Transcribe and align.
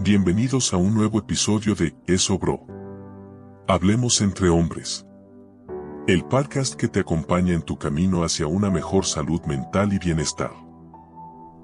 Bienvenidos 0.00 0.74
a 0.74 0.76
un 0.76 0.92
nuevo 0.92 1.20
episodio 1.20 1.76
de 1.76 1.94
Eso 2.08 2.36
Bro. 2.36 2.66
Hablemos 3.68 4.20
entre 4.20 4.48
hombres. 4.48 5.06
El 6.08 6.24
podcast 6.24 6.74
que 6.74 6.88
te 6.88 6.98
acompaña 6.98 7.54
en 7.54 7.62
tu 7.62 7.78
camino 7.78 8.24
hacia 8.24 8.48
una 8.48 8.70
mejor 8.70 9.06
salud 9.06 9.40
mental 9.46 9.92
y 9.92 10.00
bienestar. 10.00 10.50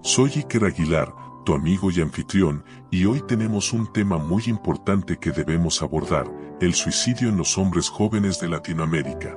Soy 0.02 0.30
Iker 0.36 0.64
Aguilar, 0.64 1.12
tu 1.44 1.54
amigo 1.54 1.90
y 1.90 2.00
anfitrión, 2.00 2.64
y 2.88 3.04
hoy 3.04 3.20
tenemos 3.26 3.72
un 3.72 3.92
tema 3.92 4.16
muy 4.16 4.44
importante 4.46 5.18
que 5.18 5.32
debemos 5.32 5.82
abordar, 5.82 6.30
el 6.60 6.72
suicidio 6.74 7.28
en 7.28 7.36
los 7.36 7.58
hombres 7.58 7.88
jóvenes 7.88 8.40
de 8.40 8.48
Latinoamérica. 8.48 9.36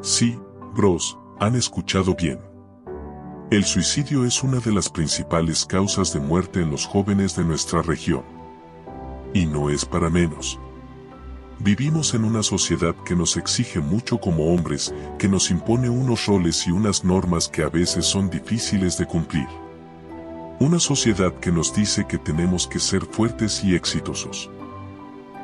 Sí, 0.00 0.40
bros, 0.74 1.18
han 1.38 1.56
escuchado 1.56 2.14
bien. 2.14 2.51
El 3.52 3.66
suicidio 3.66 4.24
es 4.24 4.42
una 4.42 4.60
de 4.60 4.72
las 4.72 4.88
principales 4.88 5.66
causas 5.66 6.10
de 6.14 6.20
muerte 6.20 6.62
en 6.62 6.70
los 6.70 6.86
jóvenes 6.86 7.36
de 7.36 7.44
nuestra 7.44 7.82
región. 7.82 8.22
Y 9.34 9.44
no 9.44 9.68
es 9.68 9.84
para 9.84 10.08
menos. 10.08 10.58
Vivimos 11.58 12.14
en 12.14 12.24
una 12.24 12.42
sociedad 12.42 12.94
que 13.04 13.14
nos 13.14 13.36
exige 13.36 13.80
mucho 13.80 14.16
como 14.16 14.54
hombres, 14.54 14.94
que 15.18 15.28
nos 15.28 15.50
impone 15.50 15.90
unos 15.90 16.24
roles 16.24 16.66
y 16.66 16.70
unas 16.70 17.04
normas 17.04 17.46
que 17.46 17.62
a 17.62 17.68
veces 17.68 18.06
son 18.06 18.30
difíciles 18.30 18.96
de 18.96 19.04
cumplir. 19.04 19.48
Una 20.58 20.78
sociedad 20.78 21.34
que 21.34 21.52
nos 21.52 21.74
dice 21.74 22.06
que 22.06 22.16
tenemos 22.16 22.66
que 22.66 22.80
ser 22.80 23.04
fuertes 23.04 23.62
y 23.62 23.74
exitosos. 23.74 24.48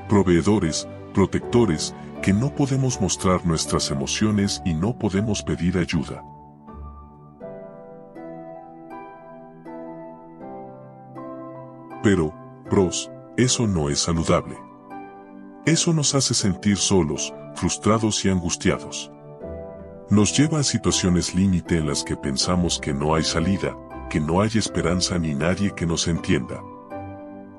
Proveedores, 0.09 0.89
protectores, 1.13 1.95
que 2.23 2.33
no 2.33 2.55
podemos 2.55 3.03
mostrar 3.03 3.45
nuestras 3.45 3.91
emociones 3.91 4.63
y 4.65 4.73
no 4.73 4.99
podemos 4.99 5.43
pedir 5.43 5.77
ayuda. 5.77 6.25
Pero, 12.03 12.33
bros, 12.71 13.11
eso 13.37 13.67
no 13.67 13.91
es 13.91 14.01
saludable. 14.01 14.57
Eso 15.67 15.93
nos 15.93 16.15
hace 16.15 16.35
sentir 16.35 16.77
solos, 16.77 17.35
frustrados 17.55 18.25
y 18.25 18.31
angustiados. 18.31 19.13
Nos 20.11 20.37
lleva 20.37 20.61
a 20.61 20.63
situaciones 20.63 21.35
límite 21.35 21.77
en 21.77 21.87
las 21.87 22.05
que 22.05 22.17
pensamos 22.17 22.79
que 22.79 22.95
no 22.95 23.15
hay 23.15 23.25
salida, 23.25 23.77
que 24.09 24.21
no 24.21 24.41
hay 24.41 24.51
esperanza 24.55 25.19
ni 25.19 25.35
nadie 25.35 25.75
que 25.75 25.87
nos 25.87 26.09
entienda. 26.09 26.63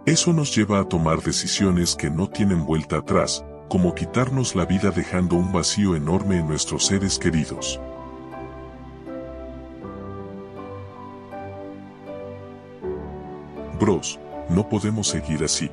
Eso 0.06 0.34
nos 0.34 0.56
lleva 0.56 0.80
a 0.80 0.86
tomar 0.86 1.22
decisiones 1.22 1.96
que 1.96 2.10
no 2.10 2.28
tienen 2.28 2.66
vuelta 2.66 2.98
atrás, 2.98 3.46
como 3.68 3.94
quitarnos 3.94 4.56
la 4.56 4.66
vida 4.66 4.90
dejando 4.90 5.36
un 5.36 5.52
vacío 5.52 5.96
enorme 5.96 6.40
en 6.40 6.48
nuestros 6.48 6.88
seres 6.88 7.20
queridos. 7.20 7.80
Bros, 13.80 14.20
no 14.50 14.68
podemos 14.68 15.08
seguir 15.08 15.44
así. 15.44 15.70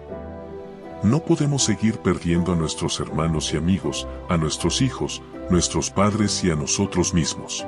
No 1.03 1.21
podemos 1.21 1.65
seguir 1.65 1.99
perdiendo 1.99 2.53
a 2.53 2.57
nuestros 2.57 3.01
hermanos 3.01 3.53
y 3.53 3.57
amigos, 3.57 4.07
a 4.29 4.37
nuestros 4.37 4.83
hijos, 4.83 5.23
nuestros 5.51 5.91
padres 5.91 6.43
y 6.45 6.51
a 6.51 6.57
nosotros 6.57 7.15
mismos. 7.15 7.67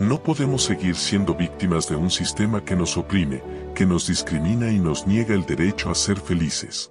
No 0.00 0.22
podemos 0.22 0.62
seguir 0.62 0.96
siendo 0.96 1.34
víctimas 1.34 1.88
de 1.88 1.96
un 1.96 2.10
sistema 2.10 2.64
que 2.64 2.74
nos 2.74 2.96
oprime, 2.96 3.42
que 3.74 3.84
nos 3.84 4.06
discrimina 4.06 4.70
y 4.70 4.78
nos 4.78 5.06
niega 5.06 5.34
el 5.34 5.44
derecho 5.44 5.90
a 5.90 5.94
ser 5.94 6.18
felices. 6.18 6.90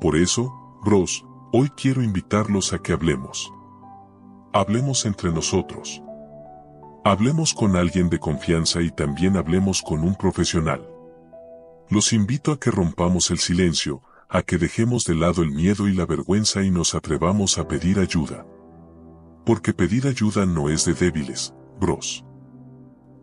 Por 0.00 0.16
eso, 0.16 0.52
bros, 0.84 1.26
hoy 1.52 1.68
quiero 1.70 2.02
invitarlos 2.02 2.72
a 2.72 2.78
que 2.78 2.92
hablemos. 2.92 3.52
Hablemos 4.52 5.04
entre 5.04 5.30
nosotros. 5.30 6.02
Hablemos 7.08 7.54
con 7.54 7.74
alguien 7.74 8.10
de 8.10 8.18
confianza 8.18 8.82
y 8.82 8.90
también 8.90 9.38
hablemos 9.38 9.80
con 9.80 10.04
un 10.04 10.14
profesional. 10.14 10.86
Los 11.88 12.12
invito 12.12 12.52
a 12.52 12.60
que 12.60 12.70
rompamos 12.70 13.30
el 13.30 13.38
silencio, 13.38 14.02
a 14.28 14.42
que 14.42 14.58
dejemos 14.58 15.06
de 15.06 15.14
lado 15.14 15.42
el 15.42 15.50
miedo 15.50 15.88
y 15.88 15.94
la 15.94 16.04
vergüenza 16.04 16.62
y 16.62 16.70
nos 16.70 16.94
atrevamos 16.94 17.56
a 17.56 17.66
pedir 17.66 17.98
ayuda. 17.98 18.44
Porque 19.46 19.72
pedir 19.72 20.06
ayuda 20.06 20.44
no 20.44 20.68
es 20.68 20.84
de 20.84 20.92
débiles, 20.92 21.54
bros. 21.80 22.26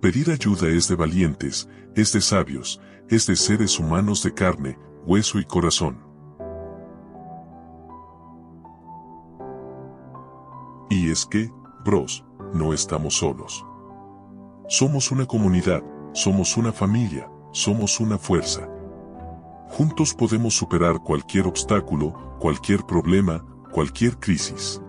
Pedir 0.01 0.31
ayuda 0.31 0.68
es 0.69 0.88
de 0.88 0.95
valientes, 0.95 1.69
es 1.95 2.12
de 2.12 2.22
sabios, 2.22 2.81
es 3.07 3.28
de 3.28 3.35
seres 3.35 3.78
humanos 3.78 4.24
de 4.24 4.34
carne, 4.34 4.79
hueso 5.06 5.38
y 5.38 5.45
corazón. 5.45 6.00
Y 10.90 11.12
es 11.12 11.28
que, 11.28 11.51
bros, 11.85 12.25
no 12.51 12.74
estamos 12.74 13.18
solos. 13.18 13.63
Somos 14.68 15.12
una 15.12 15.28
comunidad, 15.28 15.84
somos 16.14 16.58
una 16.58 16.72
familia, 16.72 17.30
somos 17.52 18.00
una 18.00 18.18
fuerza. 18.18 18.68
Juntos 19.70 20.16
podemos 20.16 20.56
superar 20.56 20.98
cualquier 21.03 21.46
obstáculo, 21.46 22.38
cualquier 22.40 22.84
problema, 22.84 23.46
cualquier 23.72 24.18
crisis. 24.18 24.81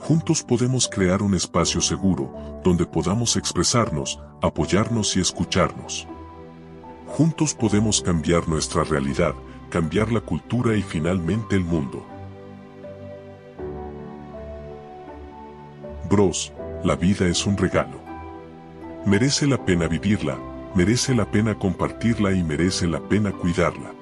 Juntos 0.00 0.42
podemos 0.42 0.86
crear 0.86 1.22
un 1.22 1.34
espacio 1.34 1.80
seguro, 1.80 2.30
donde 2.62 2.84
podamos 2.84 3.36
expresarnos, 3.36 4.20
apoyarnos 4.42 5.16
y 5.16 5.20
escucharnos. 5.20 6.06
Juntos 7.06 7.54
podemos 7.54 8.02
cambiar 8.02 8.46
nuestra 8.50 8.84
realidad, 8.84 9.34
cambiar 9.70 10.12
la 10.12 10.20
cultura 10.20 10.76
y 10.76 10.82
finalmente 10.82 11.56
el 11.56 11.64
mundo. 11.64 12.04
Bros, 16.10 16.52
la 16.82 16.96
vida 16.96 17.26
es 17.26 17.46
un 17.46 17.56
regalo. 17.56 18.13
Merece 19.06 19.46
la 19.46 19.62
pena 19.62 19.86
vivirla, 19.86 20.38
merece 20.74 21.14
la 21.14 21.30
pena 21.30 21.58
compartirla 21.58 22.32
y 22.32 22.42
merece 22.42 22.86
la 22.86 23.00
pena 23.00 23.32
cuidarla. 23.32 23.92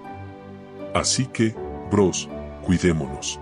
Así 0.95 1.27
que, 1.27 1.57
bros, 1.91 2.29
cuidémonos. 2.65 3.41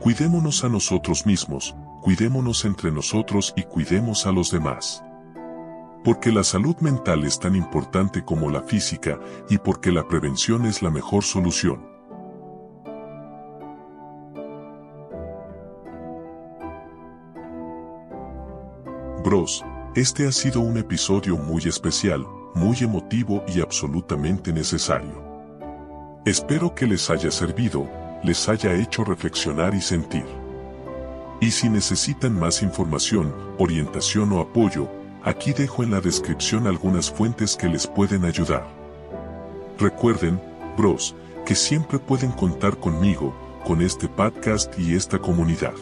Cuidémonos 0.00 0.64
a 0.64 0.68
nosotros 0.68 1.26
mismos, 1.26 1.76
cuidémonos 2.02 2.64
entre 2.64 2.90
nosotros 2.90 3.54
y 3.56 3.62
cuidemos 3.62 4.26
a 4.26 4.32
los 4.32 4.50
demás. 4.50 5.04
Porque 6.02 6.32
la 6.32 6.42
salud 6.42 6.76
mental 6.80 7.24
es 7.24 7.38
tan 7.38 7.54
importante 7.54 8.24
como 8.24 8.50
la 8.50 8.62
física 8.62 9.20
y 9.48 9.58
porque 9.58 9.92
la 9.92 10.08
prevención 10.08 10.66
es 10.66 10.82
la 10.82 10.90
mejor 10.90 11.22
solución. 11.22 11.86
Bros, 19.22 19.64
este 20.00 20.28
ha 20.28 20.32
sido 20.32 20.60
un 20.60 20.78
episodio 20.78 21.36
muy 21.36 21.62
especial, 21.66 22.24
muy 22.54 22.76
emotivo 22.78 23.44
y 23.48 23.60
absolutamente 23.60 24.52
necesario. 24.52 25.24
Espero 26.24 26.72
que 26.72 26.86
les 26.86 27.10
haya 27.10 27.32
servido, 27.32 27.90
les 28.22 28.48
haya 28.48 28.74
hecho 28.74 29.02
reflexionar 29.02 29.74
y 29.74 29.80
sentir. 29.80 30.24
Y 31.40 31.50
si 31.50 31.68
necesitan 31.68 32.38
más 32.38 32.62
información, 32.62 33.34
orientación 33.58 34.32
o 34.32 34.40
apoyo, 34.40 34.88
aquí 35.24 35.52
dejo 35.52 35.82
en 35.82 35.90
la 35.90 36.00
descripción 36.00 36.68
algunas 36.68 37.10
fuentes 37.10 37.56
que 37.56 37.68
les 37.68 37.88
pueden 37.88 38.24
ayudar. 38.24 38.68
Recuerden, 39.80 40.40
bros, 40.76 41.16
que 41.44 41.56
siempre 41.56 41.98
pueden 41.98 42.30
contar 42.30 42.76
conmigo, 42.76 43.34
con 43.66 43.82
este 43.82 44.06
podcast 44.06 44.78
y 44.78 44.94
esta 44.94 45.18
comunidad 45.18 45.74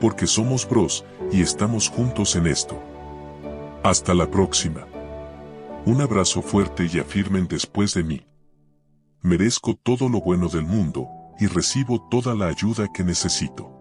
porque 0.00 0.26
somos 0.26 0.68
bros 0.68 1.04
y 1.32 1.40
estamos 1.40 1.88
juntos 1.88 2.36
en 2.36 2.46
esto. 2.46 2.78
Hasta 3.82 4.14
la 4.14 4.30
próxima. 4.30 4.86
Un 5.84 6.00
abrazo 6.00 6.42
fuerte 6.42 6.88
y 6.92 6.98
afirmen 6.98 7.46
después 7.46 7.94
de 7.94 8.02
mí. 8.02 8.26
Merezco 9.22 9.74
todo 9.74 10.08
lo 10.08 10.20
bueno 10.20 10.48
del 10.48 10.64
mundo 10.64 11.08
y 11.38 11.46
recibo 11.46 12.08
toda 12.10 12.34
la 12.34 12.48
ayuda 12.48 12.88
que 12.92 13.04
necesito. 13.04 13.75